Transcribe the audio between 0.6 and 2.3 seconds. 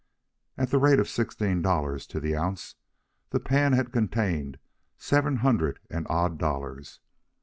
the rate of sixteen dollars to